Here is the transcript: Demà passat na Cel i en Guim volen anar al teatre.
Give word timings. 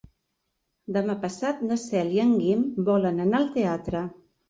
Demà 0.95 1.17
passat 1.27 1.63
na 1.67 1.79
Cel 1.83 2.11
i 2.17 2.25
en 2.25 2.35
Guim 2.43 2.67
volen 2.91 3.25
anar 3.29 3.43
al 3.45 3.51
teatre. 3.61 4.07